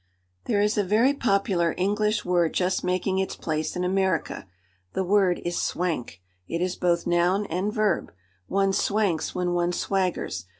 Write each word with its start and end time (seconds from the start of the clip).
There 0.45 0.61
is 0.61 0.79
a 0.79 0.83
very 0.83 1.13
popular 1.13 1.75
English 1.77 2.25
word 2.25 2.55
just 2.55 2.83
making 2.83 3.19
its 3.19 3.35
place 3.35 3.75
in 3.75 3.83
America. 3.83 4.47
The 4.93 5.03
word 5.03 5.39
is 5.45 5.61
"swank." 5.61 6.21
It 6.47 6.59
is 6.59 6.75
both 6.75 7.05
noun 7.05 7.45
and 7.51 7.71
verb. 7.71 8.11
One 8.47 8.73
swanks 8.73 9.35
when 9.35 9.53
one 9.53 9.71
swaggers. 9.73 10.45